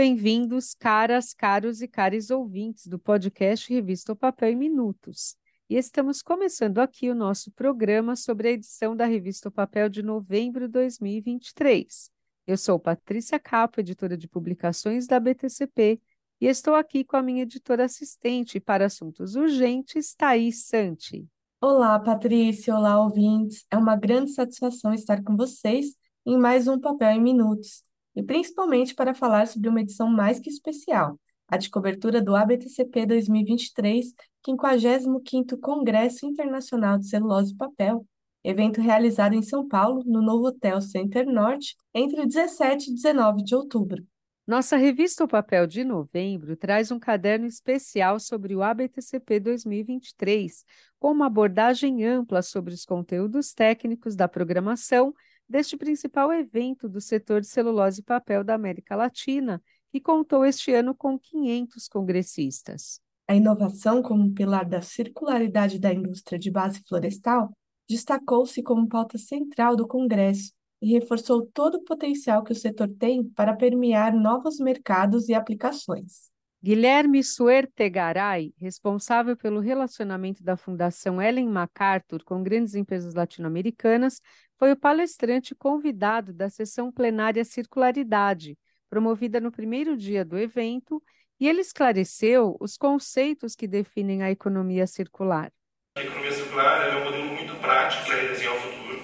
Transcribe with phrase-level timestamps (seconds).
[0.00, 5.34] Bem-vindos, caras, caros e caros ouvintes do podcast Revista o Papel em Minutos.
[5.68, 10.00] E estamos começando aqui o nosso programa sobre a edição da Revista o Papel de
[10.00, 12.12] novembro de 2023.
[12.46, 16.00] Eu sou Patrícia Capo, editora de publicações da BTCP,
[16.40, 21.26] e estou aqui com a minha editora assistente para assuntos urgentes, Thaís Santi.
[21.60, 23.66] Olá, Patrícia, olá, ouvintes.
[23.68, 27.82] É uma grande satisfação estar com vocês em mais um Papel em Minutos,
[28.18, 33.06] e principalmente para falar sobre uma edição mais que especial, a de cobertura do ABTCP
[33.06, 34.12] 2023,
[34.44, 38.04] 55º Congresso Internacional de Celulose e Papel,
[38.42, 43.54] evento realizado em São Paulo, no novo Hotel Center Norte, entre 17 e 19 de
[43.54, 44.04] outubro.
[44.44, 50.64] Nossa revista O Papel de novembro traz um caderno especial sobre o ABTCP 2023,
[50.98, 55.14] com uma abordagem ampla sobre os conteúdos técnicos da programação
[55.48, 60.72] deste principal evento do setor de celulose e papel da América Latina, que contou este
[60.74, 63.00] ano com 500 congressistas.
[63.26, 67.52] A inovação como pilar da circularidade da indústria de base florestal
[67.88, 73.24] destacou-se como pauta central do Congresso e reforçou todo o potencial que o setor tem
[73.24, 76.30] para permear novos mercados e aplicações.
[76.62, 84.20] Guilherme Suertegaray, responsável pelo relacionamento da Fundação Ellen MacArthur com grandes empresas latino-americanas,
[84.58, 88.58] foi o palestrante convidado da sessão plenária Circularidade,
[88.90, 91.00] promovida no primeiro dia do evento,
[91.38, 95.52] e ele esclareceu os conceitos que definem a economia circular.
[95.96, 99.02] A economia circular é um modelo muito prático para redesenhar o futuro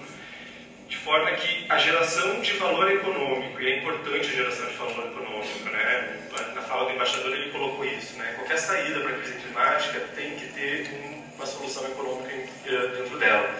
[0.89, 5.05] de forma que a geração de valor econômico, e é importante a geração de valor
[5.05, 6.29] econômico, né?
[6.53, 8.33] na fala do embaixador ele colocou isso, né?
[8.35, 10.91] qualquer saída para a crise climática tem que ter
[11.35, 13.55] uma solução econômica eh, dentro dela.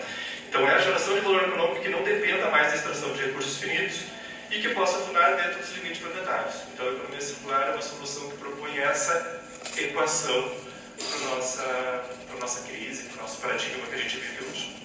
[0.56, 3.58] Então é a geração de valor econômico que não dependa mais da extração de recursos
[3.58, 4.06] finitos
[4.50, 6.62] e que possa funcionar dentro dos limites planetários.
[6.74, 9.42] Então a economia circular é uma solução que propõe essa
[9.78, 10.50] equação
[10.96, 12.06] para a nossa,
[12.40, 14.76] nossa crise, para o nosso paradigma que a gente vive hoje.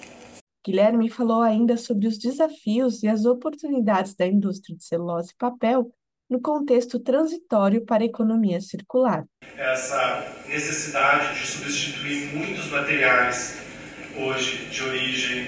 [0.65, 5.89] Guilherme falou ainda sobre os desafios e as oportunidades da indústria de celulose e papel
[6.29, 9.23] no contexto transitório para a economia circular.
[9.55, 13.70] Essa necessidade de substituir muitos materiais
[14.15, 15.47] hoje de origem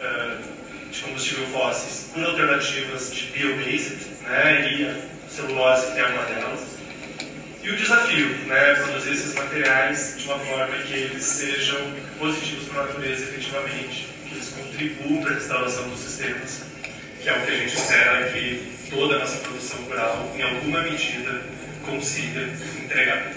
[0.00, 6.78] uh, de combustível fósseis por alternativas de biobased, né, e a celulose é uma delas.
[7.62, 11.78] E o desafio, né, produzir esses materiais de uma forma que eles sejam
[12.18, 16.62] positivos para a natureza efetivamente que eles contribuam para a restauração dos sistemas,
[17.22, 20.82] que é o que a gente espera que toda a nossa produção rural, em alguma
[20.82, 21.42] medida,
[21.84, 22.40] consiga
[22.82, 23.32] entregar.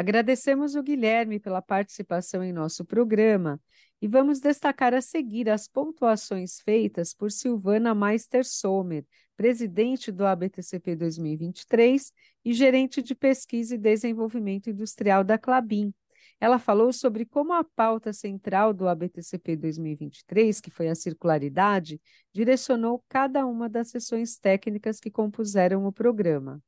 [0.00, 3.60] Agradecemos o Guilherme pela participação em nosso programa
[4.00, 9.04] e vamos destacar a seguir as pontuações feitas por Silvana Meister Sommer,
[9.36, 15.92] presidente do ABTCP 2023 e gerente de pesquisa e desenvolvimento industrial da Clabin,
[16.40, 22.00] ela falou sobre como a pauta central do ABTCP 2023, que foi a circularidade,
[22.32, 26.58] direcionou cada uma das sessões técnicas que compuseram o programa.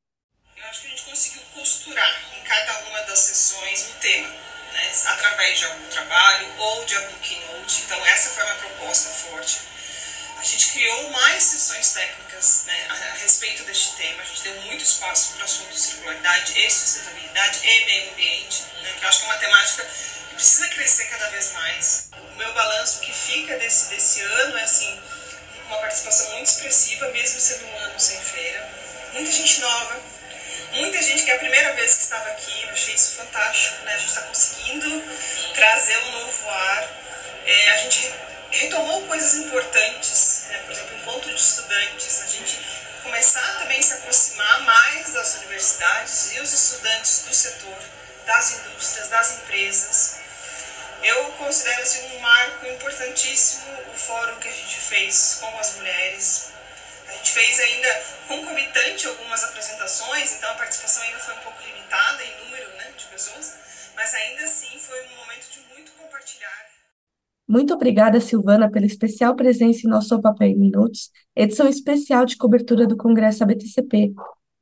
[0.54, 1.31] Eu acho que a gente conseguiu
[5.42, 7.82] através de algum trabalho ou de algum keynote.
[7.82, 9.60] Então, essa foi uma proposta forte.
[10.38, 14.22] A gente criou mais sessões técnicas né, a, respeito deste tema.
[14.22, 18.64] A gente deu muito espaço para o assunto de circularidade e sustentabilidade e meio ambiente,
[18.82, 19.84] né, que eu acho que é uma temática
[20.28, 22.08] que precisa crescer cada vez mais.
[22.12, 25.00] O meu balanço que fica desse, desse ano é assim,
[25.66, 28.68] uma participação muito expressiva, mesmo sendo um ano sem feira.
[29.12, 30.00] Muita gente nova,
[30.72, 33.94] muita gente que é a primeira vez que estava aqui, eu achei isso fantástico, né?
[33.94, 35.02] A gente está conseguindo
[35.54, 36.88] trazer um novo ar.
[37.44, 38.12] É, a gente
[38.50, 40.58] retomou coisas importantes, né?
[40.64, 42.60] por exemplo, encontro de estudantes, a gente
[43.02, 47.78] começar também a se aproximar mais das universidades e os estudantes do setor,
[48.26, 50.16] das indústrias, das empresas.
[51.02, 56.51] Eu considero assim, um marco importantíssimo o fórum que a gente fez com as mulheres.
[57.12, 57.88] A gente fez ainda
[58.26, 63.04] concomitante algumas apresentações, então a participação ainda foi um pouco limitada em número né, de
[63.04, 66.66] pessoas, mas ainda assim foi um momento de muito compartilhar.
[67.46, 72.86] Muito obrigada, Silvana, pela especial presença em nosso Papel em Minutos, edição especial de cobertura
[72.86, 74.14] do Congresso ABTCP.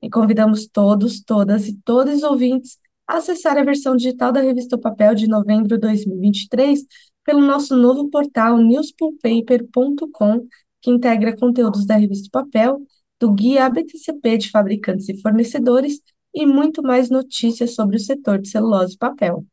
[0.02, 4.74] E convidamos todos, todas e todos os ouvintes a acessar a versão digital da revista
[4.74, 6.84] o Papel de novembro de 2023
[7.24, 10.48] pelo nosso novo portal newspulpaper.com,
[10.80, 12.80] que integra conteúdos da revista Papel,
[13.18, 16.00] do Guia ABTCP de fabricantes e fornecedores
[16.34, 19.44] e muito mais notícias sobre o setor de celulose e papel.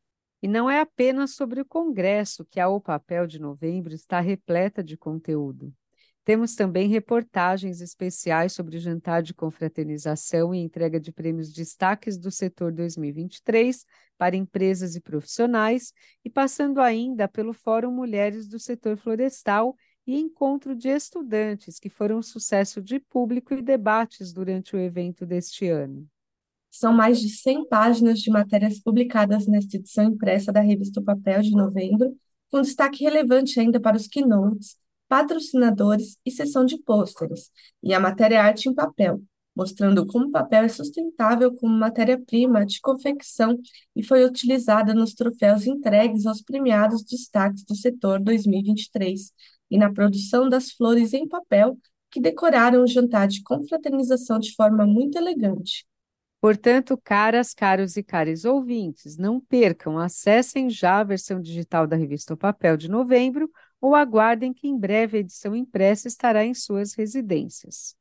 [0.41, 4.83] E não é apenas sobre o Congresso que a O Papel de Novembro está repleta
[4.83, 5.73] de conteúdo.
[6.23, 12.29] Temos também reportagens especiais sobre o jantar de confraternização e entrega de prêmios destaques do
[12.29, 13.85] setor 2023
[14.17, 15.93] para empresas e profissionais,
[16.25, 19.73] e passando ainda pelo Fórum Mulheres do Setor Florestal
[20.07, 25.25] e encontro de estudantes, que foram um sucesso de público e debates durante o evento
[25.25, 26.07] deste ano.
[26.71, 31.41] São mais de 100 páginas de matérias publicadas nesta edição impressa da revista o Papel
[31.41, 32.15] de novembro,
[32.49, 34.77] com destaque relevante ainda para os keynotes
[35.07, 37.49] patrocinadores e seção de pôsteres,
[37.81, 39.21] e a matéria arte em papel,
[39.55, 43.57] mostrando como o papel é sustentável como matéria-prima de confecção
[43.95, 49.31] e foi utilizada nos troféus entregues aos premiados destaques do setor 2023
[49.69, 51.77] e na produção das flores em papel
[52.09, 55.85] que decoraram o jantar de confraternização de forma muito elegante.
[56.39, 62.33] Portanto, caras, caros e caros ouvintes, não percam, acessem já a versão digital da revista
[62.33, 63.49] O Papel de novembro
[63.81, 67.95] ou aguardem que em breve a edição impressa estará em suas residências.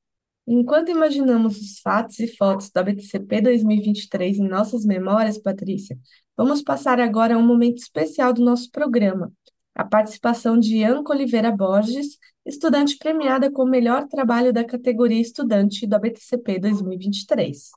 [0.47, 5.99] Enquanto imaginamos os fatos e fotos da BTCP 2023 em nossas memórias, Patrícia,
[6.37, 9.33] vamos passar agora a um momento especial do nosso programa,
[9.77, 15.87] a participação de Ianca Oliveira Borges, estudante premiada com o melhor trabalho da categoria estudante
[15.87, 17.73] da BTCP 2023.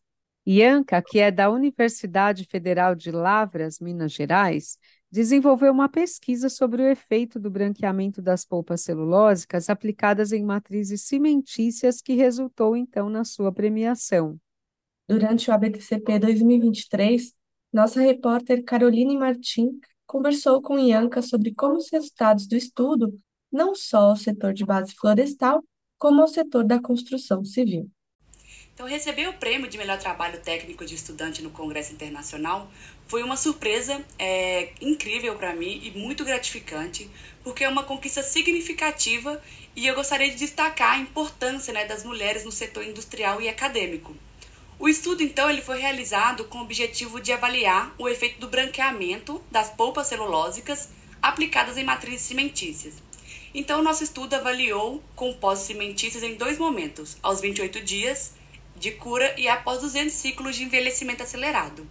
[0.47, 4.77] Ianca, que é da Universidade Federal de Lavras, Minas Gerais,
[5.11, 12.01] desenvolveu uma pesquisa sobre o efeito do branqueamento das polpas celulósicas aplicadas em matrizes cimentícias
[12.01, 14.39] que resultou então na sua premiação.
[15.05, 17.33] Durante o ABTCP 2023,
[17.73, 23.13] nossa repórter Caroline Martim conversou com Ianca sobre como os resultados do estudo
[23.51, 25.63] não só ao setor de base florestal,
[25.99, 27.87] como ao setor da construção civil.
[28.73, 32.71] Então, receber o prêmio de melhor trabalho técnico de estudante no Congresso Internacional
[33.05, 37.07] foi uma surpresa é, incrível para mim e muito gratificante,
[37.43, 39.39] porque é uma conquista significativa
[39.75, 44.15] e eu gostaria de destacar a importância né, das mulheres no setor industrial e acadêmico.
[44.79, 49.43] O estudo, então, ele foi realizado com o objetivo de avaliar o efeito do branqueamento
[49.51, 50.87] das polpas celulósicas
[51.21, 52.93] aplicadas em matrizes cimentícias.
[53.53, 58.35] Então, nosso estudo avaliou compostos cimentícios em dois momentos, aos 28 dias
[58.73, 61.85] de cura e após 200 ciclos de envelhecimento acelerado.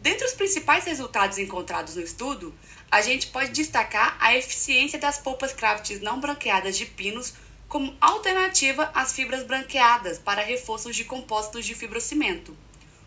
[0.00, 2.54] Dentre os principais resultados encontrados no estudo,
[2.88, 7.34] a gente pode destacar a eficiência das polpas crafts não branqueadas de pinos
[7.70, 12.54] como alternativa às fibras branqueadas para reforços de compostos de fibrocimento.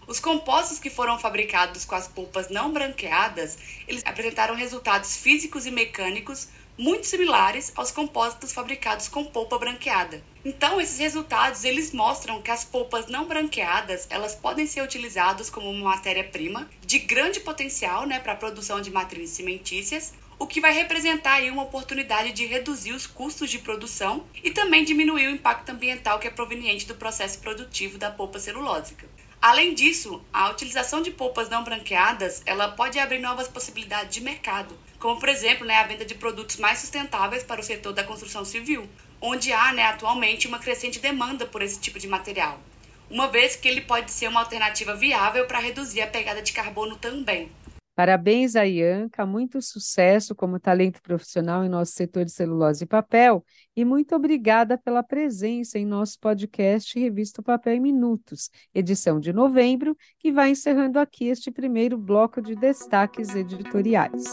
[0.08, 5.72] Os compostos que foram fabricados com as polpas não branqueadas, eles apresentaram resultados físicos e
[5.72, 10.24] mecânicos muito similares aos compósitos fabricados com polpa branqueada.
[10.46, 15.70] Então, esses resultados eles mostram que as polpas não branqueadas elas podem ser utilizadas como
[15.70, 20.74] uma matéria-prima de grande potencial né, para a produção de matrizes cimentícias, o que vai
[20.74, 25.70] representar aí uma oportunidade de reduzir os custos de produção e também diminuir o impacto
[25.70, 29.08] ambiental que é proveniente do processo produtivo da polpa celulósica.
[29.42, 34.74] Além disso, a utilização de polpas não branqueadas ela pode abrir novas possibilidades de mercado,
[35.00, 38.46] como por exemplo né, a venda de produtos mais sustentáveis para o setor da construção
[38.46, 38.88] civil,
[39.20, 42.58] onde há né, atualmente uma crescente demanda por esse tipo de material,
[43.10, 46.96] uma vez que ele pode ser uma alternativa viável para reduzir a pegada de carbono
[46.96, 47.52] também.
[47.96, 53.46] Parabéns a Ianca, muito sucesso como talento profissional em nosso setor de celulose e papel.
[53.76, 59.96] E muito obrigada pela presença em nosso podcast Revista Papel em Minutos, edição de novembro,
[60.18, 64.24] que vai encerrando aqui este primeiro bloco de destaques editoriais.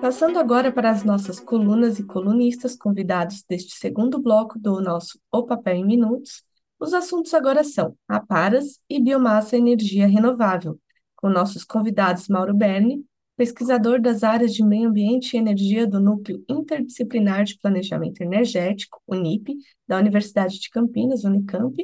[0.00, 5.44] Passando agora para as nossas colunas e colunistas convidados deste segundo bloco do nosso O
[5.44, 6.42] Papel em Minutos,
[6.80, 10.80] os assuntos agora são aparas e biomassa energia renovável,
[11.22, 13.04] com nossos convidados Mauro Berni,
[13.36, 19.56] pesquisador das áreas de meio ambiente e energia do Núcleo Interdisciplinar de Planejamento Energético, UNIP,
[19.86, 21.76] da Universidade de Campinas, Unicamp,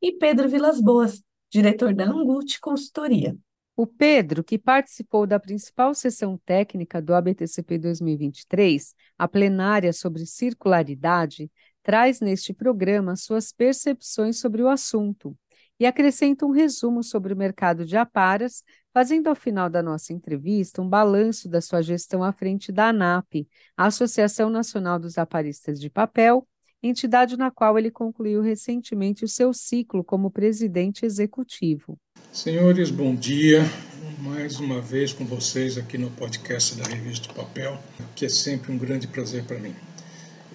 [0.00, 3.36] e Pedro Vilas Boas, diretor da Angut Consultoria.
[3.74, 11.50] O Pedro, que participou da principal sessão técnica do ABTCP 2023, a plenária sobre circularidade,
[11.82, 15.36] traz neste programa suas percepções sobre o assunto
[15.78, 20.80] e acrescenta um resumo sobre o mercado de aparas, fazendo ao final da nossa entrevista
[20.80, 25.90] um balanço da sua gestão à frente da ANAP, a Associação Nacional dos Aparistas de
[25.90, 26.46] Papel,
[26.82, 31.98] entidade na qual ele concluiu recentemente o seu ciclo como presidente executivo.
[32.32, 33.60] Senhores, bom dia.
[34.20, 37.78] Mais uma vez com vocês aqui no podcast da Revista Papel,
[38.14, 39.74] que é sempre um grande prazer para mim.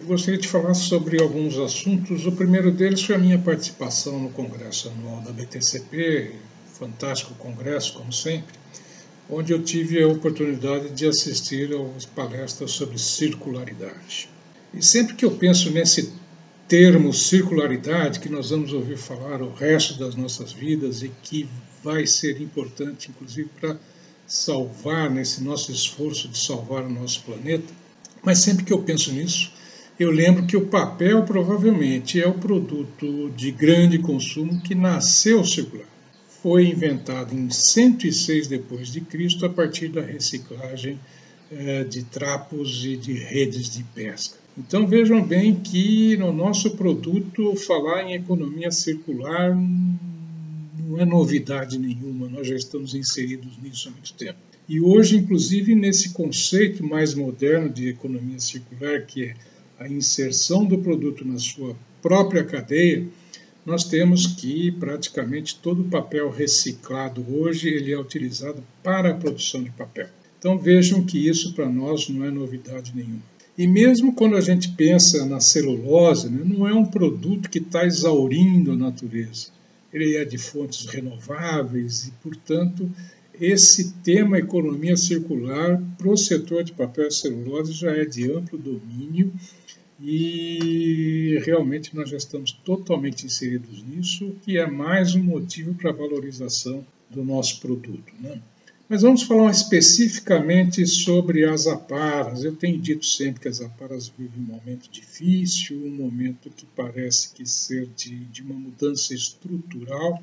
[0.01, 2.25] Eu gostaria de falar sobre alguns assuntos.
[2.25, 6.38] O primeiro deles foi a minha participação no Congresso Anual da BTCP,
[6.74, 8.55] fantástico congresso, como sempre,
[9.29, 14.27] onde eu tive a oportunidade de assistir às palestras sobre circularidade.
[14.74, 16.12] E sempre que eu penso nesse
[16.67, 21.48] termo circularidade, que nós vamos ouvir falar o resto das nossas vidas e que
[21.84, 23.77] vai ser importante, inclusive, para
[24.25, 27.72] salvar, nesse nosso esforço de salvar o nosso planeta,
[28.24, 29.61] mas sempre que eu penso nisso,
[30.00, 35.88] eu lembro que o papel provavelmente é o produto de grande consumo que nasceu circular.
[36.41, 41.00] Foi inventado em 106 depois de Cristo a partir da reciclagem
[41.51, 44.38] eh, de trapos e de redes de pesca.
[44.57, 52.27] Então vejam bem que no nosso produto falar em economia circular não é novidade nenhuma,
[52.27, 54.39] nós já estamos inseridos nisso há muito tempo.
[54.67, 59.36] E hoje, inclusive, nesse conceito mais moderno de economia circular, que é
[59.81, 63.07] a inserção do produto na sua própria cadeia,
[63.65, 69.63] nós temos que praticamente todo o papel reciclado hoje ele é utilizado para a produção
[69.63, 70.07] de papel.
[70.38, 73.23] Então vejam que isso para nós não é novidade nenhuma.
[73.57, 77.83] E mesmo quando a gente pensa na celulose, né, não é um produto que está
[77.83, 79.47] exaurindo a natureza.
[79.91, 82.89] Ele é de fontes renováveis e, portanto,
[83.41, 88.55] esse tema economia circular para o setor de papel e celulose já é de amplo
[88.55, 89.33] domínio
[90.00, 95.93] e realmente nós já estamos totalmente inseridos nisso, que é mais um motivo para a
[95.93, 98.13] valorização do nosso produto.
[98.19, 98.39] Né?
[98.88, 102.43] Mas vamos falar especificamente sobre as aparas.
[102.43, 107.33] Eu tenho dito sempre que as aparas vivem um momento difícil, um momento que parece
[107.33, 110.21] que ser de, de uma mudança estrutural.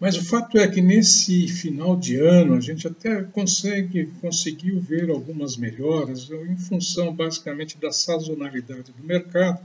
[0.00, 5.08] Mas o fato é que nesse final de ano a gente até consegue conseguiu ver
[5.08, 9.60] algumas melhoras em função basicamente da sazonalidade do mercado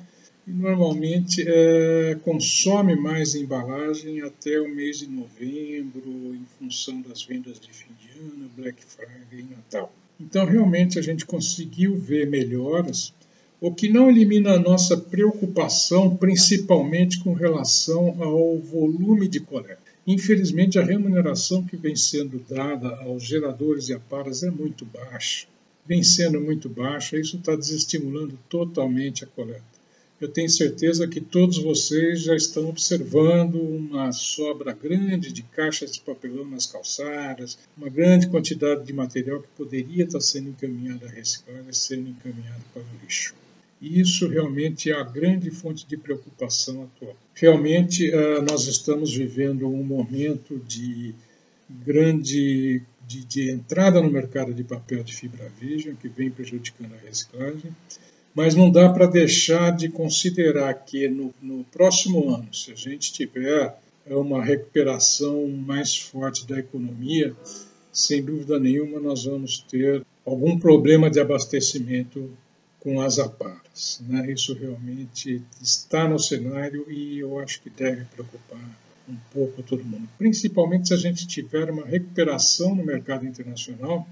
[0.47, 7.59] e normalmente é, consome mais embalagem até o mês de novembro, em função das vendas
[7.59, 9.93] de fim de ano, Black Friday e Natal.
[10.19, 13.13] Então, realmente, a gente conseguiu ver melhoras,
[13.61, 19.88] o que não elimina a nossa preocupação, principalmente com relação ao volume de coleta.
[20.07, 25.47] Infelizmente, a remuneração que vem sendo dada aos geradores e aparas é muito baixa.
[25.85, 29.79] Vem sendo muito baixa, isso está desestimulando totalmente a coleta.
[30.19, 36.01] Eu tenho certeza que todos vocês já estão observando uma sobra grande de caixas de
[36.01, 41.71] papelão nas calçadas, uma grande quantidade de material que poderia estar sendo encaminhado à reciclagem
[41.71, 43.33] sendo encaminhado para o lixo.
[43.81, 47.15] E isso realmente é a grande fonte de preocupação atual.
[47.33, 51.15] Realmente, eh, nós estamos vivendo um momento de
[51.69, 57.07] grande de, de entrada no mercado de papel de fibra virgem, que vem prejudicando a
[57.07, 57.71] reciclagem
[58.33, 63.11] mas não dá para deixar de considerar que no, no, próximo ano, se a gente
[63.11, 63.75] tiver
[64.07, 67.35] uma recuperação mais forte da economia,
[67.91, 72.29] sem dúvida nenhuma nós vamos ter algum problema de abastecimento
[72.79, 74.01] com as aparas.
[74.07, 74.31] Né?
[74.31, 78.59] Isso realmente está no cenário e eu acho que deve preocupar
[79.07, 84.07] um pouco todo mundo, principalmente se a gente tiver uma recuperação no mercado internacional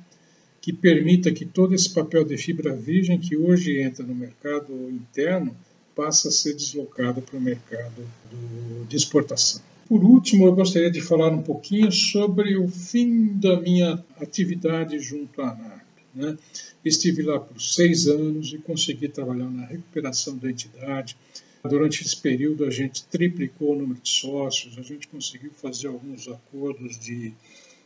[0.59, 5.55] que permita que todo esse papel de fibra virgem que hoje entra no mercado interno
[5.95, 9.61] passe a ser deslocado para o mercado do, de exportação.
[9.87, 15.41] Por último, eu gostaria de falar um pouquinho sobre o fim da minha atividade junto
[15.41, 15.76] à ANAP.
[16.17, 16.35] Né?
[16.83, 21.15] Estive lá por seis anos e consegui trabalhar na recuperação da entidade.
[21.63, 26.27] Durante esse período, a gente triplicou o número de sócios, a gente conseguiu fazer alguns
[26.27, 27.33] acordos de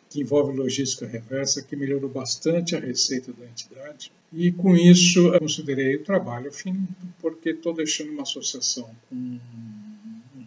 [0.10, 4.12] que envolve logística reversa, que melhorou bastante a receita da entidade.
[4.32, 6.88] E com isso, considerei o trabalho fim,
[7.22, 9.40] porque estou deixando uma associação com um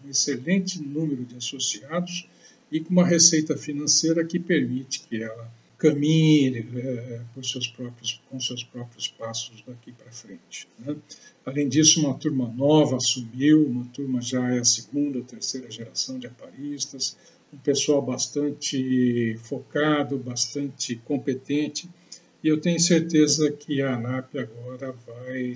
[0.09, 2.29] excelente número de associados
[2.71, 5.51] e com uma receita financeira que permite que ela
[5.85, 10.67] caminhe é, por seus próprios, com seus próprios passos daqui para frente.
[10.79, 10.97] Né?
[11.45, 16.19] Além disso, uma turma nova assumiu, uma turma já é a segunda ou terceira geração
[16.19, 17.19] de aparistas,
[17.53, 21.87] um pessoal bastante focado, bastante competente,
[22.43, 25.53] e eu tenho certeza que a ANAP agora vai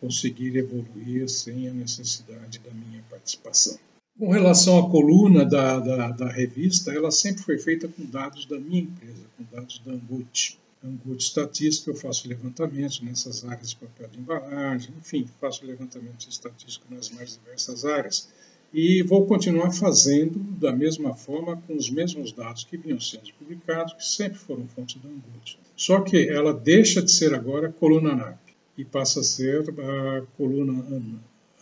[0.00, 3.78] conseguir evoluir sem a necessidade da minha participação.
[4.18, 8.58] Com relação à coluna da, da, da, revista, ela sempre foi feita com dados da
[8.58, 10.58] minha empresa, com dados da Angut.
[10.84, 16.90] Angut Estatística, eu faço levantamentos nessas áreas de papel de embalagem, enfim, faço levantamentos estatísticos
[16.90, 18.28] nas mais diversas áreas
[18.74, 23.94] e vou continuar fazendo da mesma forma com os mesmos dados que vinham sendo publicados,
[23.94, 25.58] que sempre foram fontes da Angut.
[25.76, 28.40] Só que ela deixa de ser agora coluna NAP
[28.76, 30.84] e passa a ser a coluna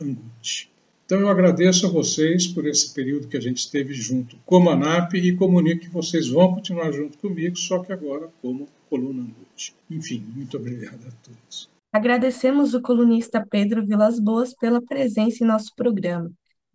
[0.00, 0.70] Angut.
[1.06, 5.14] Então eu agradeço a vocês por esse período que a gente esteve junto como ANAP
[5.14, 9.72] e comunico que vocês vão continuar junto comigo, só que agora como coluna Angut.
[9.88, 11.70] Enfim, muito obrigado a todos.
[11.92, 16.28] Agradecemos o colunista Pedro Vilas Boas pela presença em nosso programa.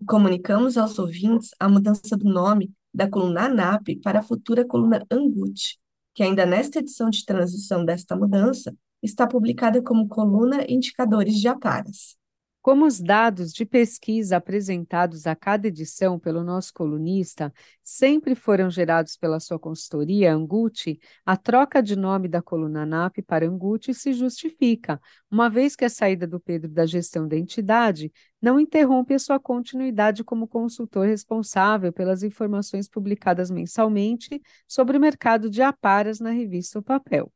[0.07, 5.77] Comunicamos aos ouvintes a mudança do nome da coluna ANAP para a futura coluna Angut,
[6.15, 8.73] que ainda nesta edição de transição desta mudança
[9.03, 12.20] está publicada como coluna Indicadores de Aparas.
[12.61, 17.51] Como os dados de pesquisa apresentados a cada edição pelo nosso colunista
[17.83, 23.47] sempre foram gerados pela sua consultoria, Anguti, a troca de nome da coluna NAP para
[23.47, 28.59] Anguti se justifica, uma vez que a saída do Pedro da gestão da entidade não
[28.59, 35.63] interrompe a sua continuidade como consultor responsável pelas informações publicadas mensalmente sobre o mercado de
[35.63, 37.33] aparas na revista O Papel.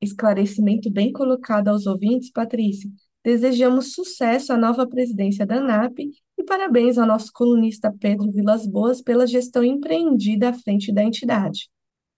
[0.00, 2.88] Esclarecimento bem colocado aos ouvintes, Patrícia
[3.24, 5.98] Desejamos sucesso à nova presidência da ANAP
[6.38, 11.68] e parabéns ao nosso colunista Pedro Vilas Boas pela gestão empreendida à frente da entidade.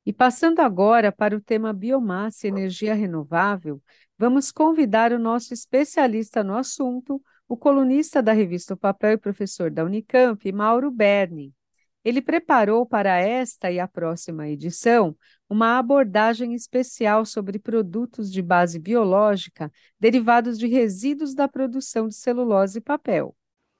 [0.04, 3.83] E passando agora para o tema biomassa e energia renovável,
[4.19, 9.71] vamos convidar o nosso especialista no assunto, o colunista da revista o Papel e professor
[9.71, 11.52] da Unicamp, Mauro Berni.
[12.04, 15.14] Ele preparou para esta e a próxima edição
[15.50, 22.78] uma abordagem especial sobre produtos de base biológica derivados de resíduos da produção de celulose
[22.78, 23.35] e papel.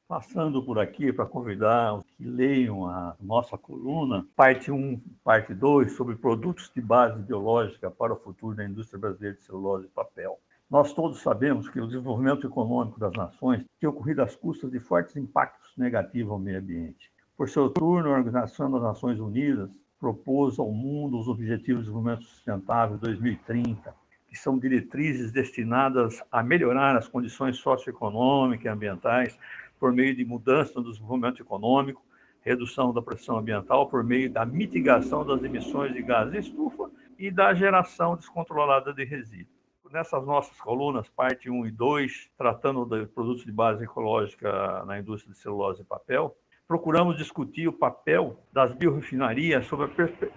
[0.08, 5.92] Passando por aqui para convidar os que leiam a nossa coluna, parte 1, parte 2,
[5.92, 10.40] sobre produtos de base biológica para o futuro da indústria brasileira de celulose e papel.
[10.68, 15.16] Nós todos sabemos que o desenvolvimento econômico das nações tem ocorrido às custas de fortes
[15.16, 17.12] impactos negativos ao meio ambiente.
[17.36, 19.70] Por seu turno, a Organização das Nações Unidas
[20.00, 23.95] propôs ao mundo os Objetivos de Desenvolvimento Sustentável 2030,
[24.26, 29.38] que são diretrizes destinadas a melhorar as condições socioeconômicas e ambientais
[29.78, 32.02] por meio de mudança no desenvolvimento econômico,
[32.40, 37.31] redução da pressão ambiental por meio da mitigação das emissões de gases de estufa e
[37.31, 39.61] da geração descontrolada de resíduos.
[39.92, 45.33] Nessas nossas colunas, parte 1 e 2, tratando de produtos de base ecológica na indústria
[45.33, 46.37] de celulose e papel,
[46.70, 49.90] procuramos discutir o papel das biorefinarias sobre,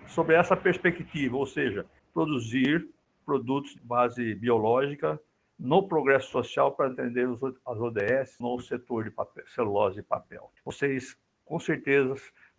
[0.08, 2.90] sobre essa perspectiva, ou seja, produzir
[3.24, 5.20] produtos de base biológica
[5.60, 10.52] no progresso social para atender as ODS no setor de papel, celulose e papel.
[10.66, 11.16] Vocês,
[11.46, 12.16] com certeza,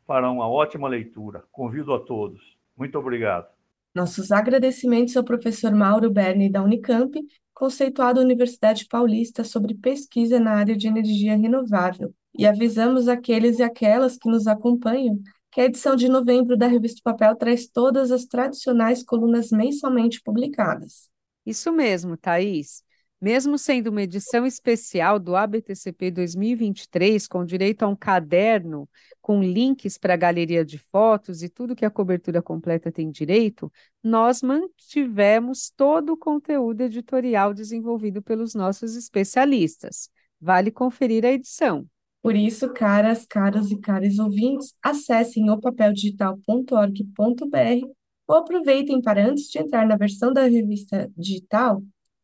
[0.07, 1.43] farão uma ótima leitura.
[1.51, 2.57] Convido a todos.
[2.77, 3.49] Muito obrigado.
[3.93, 7.21] Nossos agradecimentos ao professor Mauro Berni, da Unicamp,
[7.53, 14.17] conceituado Universidade Paulista sobre pesquisa na área de energia renovável, e avisamos aqueles e aquelas
[14.17, 15.21] que nos acompanham
[15.55, 21.09] que a edição de novembro da Revista Papel traz todas as tradicionais colunas mensalmente publicadas.
[21.47, 22.83] Isso mesmo, Thaís.
[23.21, 28.89] Mesmo sendo uma edição especial do ABTCP 2023, com direito a um caderno
[29.23, 33.73] com links para a galeria de fotos e tudo que a cobertura completa tem direito,
[34.03, 40.11] nós mantivemos todo o conteúdo editorial desenvolvido pelos nossos especialistas.
[40.41, 41.89] Vale conferir a edição.
[42.25, 47.87] Por isso, caras, caros e caros ouvintes, acessem opapeldigital.org.br
[48.27, 51.83] ou aproveitem para, antes de entrar na versão da revista digital,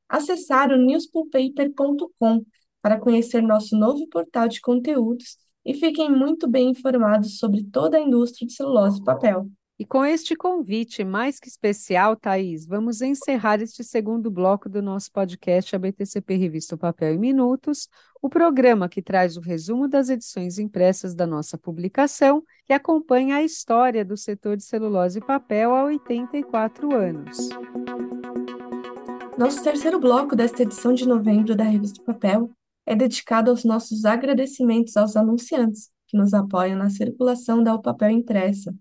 [0.08, 2.42] acessar o newspulpaper.com
[2.80, 5.36] para conhecer nosso novo portal de conteúdos
[5.66, 9.50] e fiquem muito bem informados sobre toda a indústria de celulose e papel.
[9.80, 15.10] E com este convite mais que especial, Thaís, vamos encerrar este segundo bloco do nosso
[15.10, 17.88] podcast ABTCP Revista Papel em Minutos,
[18.20, 23.42] o programa que traz o resumo das edições impressas da nossa publicação, que acompanha a
[23.42, 27.48] história do setor de celulose e papel há 84 anos.
[29.38, 32.50] Nosso terceiro bloco desta edição de novembro da Revista Papel
[32.84, 38.10] é dedicado aos nossos agradecimentos aos anunciantes que nos apoiam na circulação da O Papel
[38.10, 38.74] impressa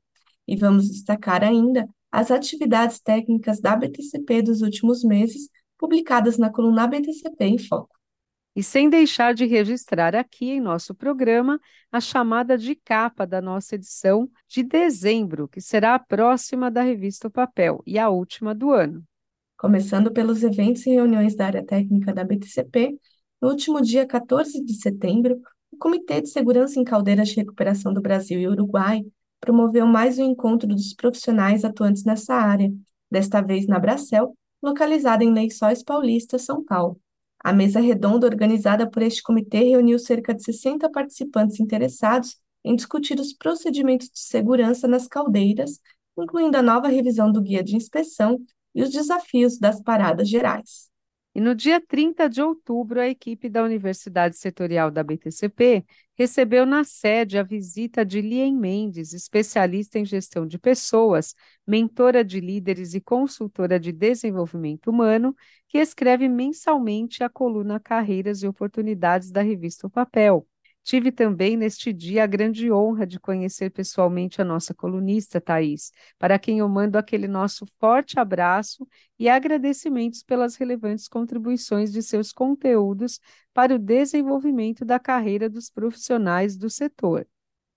[0.50, 6.88] e vamos destacar ainda as atividades técnicas da BTCP dos últimos meses, publicadas na coluna
[6.88, 7.96] BTCP em Foco.
[8.56, 13.76] E sem deixar de registrar aqui em nosso programa a chamada de capa da nossa
[13.76, 18.72] edição de dezembro, que será a próxima da revista o Papel e a última do
[18.72, 19.04] ano.
[19.56, 22.98] Começando pelos eventos e reuniões da área técnica da BTCP,
[23.40, 25.40] no último dia 14 de setembro,
[25.72, 29.06] o Comitê de Segurança em Caldeiras de Recuperação do Brasil e Uruguai
[29.40, 32.72] promoveu mais um encontro dos profissionais atuantes nessa área,
[33.10, 37.00] desta vez na Bracel, localizada em Lençóis Paulista, São Paulo.
[37.42, 43.20] A mesa redonda organizada por este comitê reuniu cerca de 60 participantes interessados em discutir
[43.20, 45.80] os procedimentos de segurança nas caldeiras,
[46.18, 48.40] incluindo a nova revisão do guia de inspeção
[48.76, 50.90] e os desafios das paradas gerais.
[51.34, 55.86] E no dia 30 de outubro, a equipe da Universidade Setorial da BTCP
[56.20, 61.34] recebeu na sede a visita de Lien Mendes, especialista em gestão de pessoas,
[61.66, 65.34] mentora de líderes e consultora de desenvolvimento humano,
[65.70, 70.46] que escreve mensalmente a coluna Carreiras e Oportunidades da revista O Papel.
[70.84, 76.40] Tive também neste dia a grande honra de conhecer pessoalmente a nossa colunista, Thais, para
[76.40, 78.88] quem eu mando aquele nosso forte abraço
[79.18, 83.20] e agradecimentos pelas relevantes contribuições de seus conteúdos
[83.54, 87.28] para o desenvolvimento da carreira dos profissionais do setor.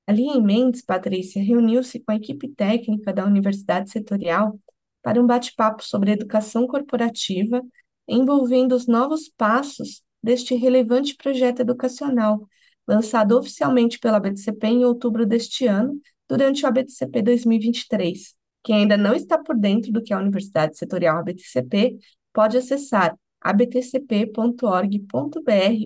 [0.06, 4.58] Ali em Mendes, Patrícia reuniu-se com a equipe técnica da Universidade Setorial
[5.02, 7.60] para um bate-papo sobre educação corporativa,
[8.08, 12.48] envolvendo os novos passos deste relevante projeto educacional
[12.86, 18.34] lançado oficialmente pela BTCP em outubro deste ano, durante o ABTCP 2023.
[18.62, 21.98] Quem ainda não está por dentro do que é a Universidade Setorial ABTCP,
[22.32, 24.30] pode acessar abtcp.org.br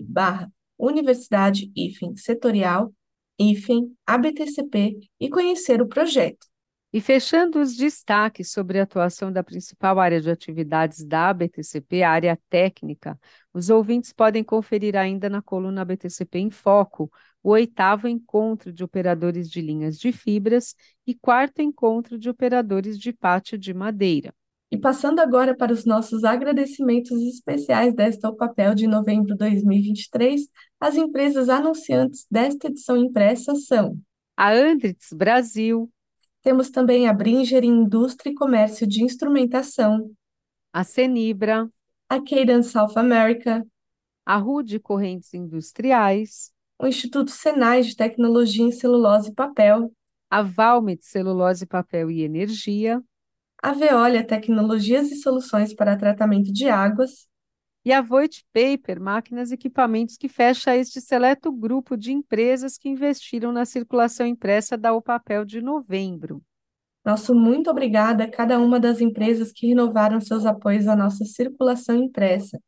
[0.07, 2.93] barra Universidade IFEM Setorial
[3.39, 6.45] IFEM ABTCP e conhecer o projeto.
[6.93, 12.11] E fechando os destaques sobre a atuação da principal área de atividades da ABTCP, a
[12.11, 13.19] área técnica,
[13.53, 17.11] os ouvintes podem conferir ainda na coluna ABTCP em Foco
[17.43, 23.11] o oitavo encontro de operadores de linhas de fibras e quarto encontro de operadores de
[23.11, 24.33] pátio de madeira.
[24.71, 30.41] E passando agora para os nossos agradecimentos especiais desta O Papel de novembro de 2023,
[30.79, 33.97] as empresas anunciantes desta edição impressa são
[34.39, 35.91] a Andritz Brasil,
[36.47, 40.09] temos também a Bringer Indústria e Comércio de Instrumentação,
[40.71, 41.69] a Cenibra,
[42.07, 43.67] a Cadence South America,
[44.25, 49.91] a Rude Correntes Industriais, o Instituto Senai de Tecnologia em Celulose e Papel,
[50.29, 53.03] a Valmet Celulose, Papel e Energia,
[53.61, 57.27] a Veolia Tecnologias e Soluções para Tratamento de Águas
[57.85, 62.89] e a Voit Paper, máquinas e equipamentos que fecha este seleto grupo de empresas que
[62.89, 66.41] investiram na circulação impressa da O Papel de novembro.
[67.05, 71.95] Nosso muito obrigada a cada uma das empresas que renovaram seus apoios à nossa circulação
[71.95, 72.59] impressa.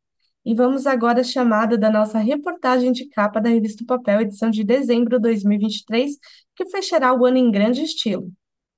[0.45, 4.63] E vamos agora à chamada da nossa reportagem de capa da revista Papel, edição de
[4.63, 6.17] dezembro de 2023,
[6.55, 8.31] que fechará o ano em grande estilo.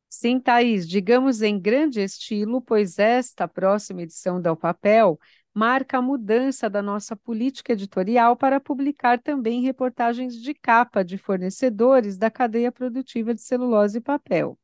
[0.10, 5.20] Sim, Thaís, digamos em grande estilo, pois esta próxima edição da O Papel
[5.54, 12.18] marca a mudança da nossa política editorial para publicar também reportagens de capa de fornecedores
[12.18, 14.58] da cadeia produtiva de celulose e papel.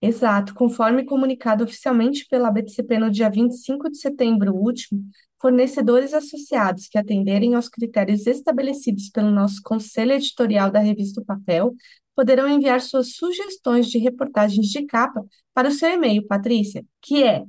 [0.00, 5.00] Exato, conforme comunicado oficialmente pela BTCP no dia 25 de setembro último,
[5.40, 11.72] fornecedores associados que atenderem aos critérios estabelecidos pelo nosso conselho editorial da revista Papel
[12.16, 15.24] poderão enviar suas sugestões de reportagens de capa
[15.54, 17.44] para o seu e-mail, Patrícia, que é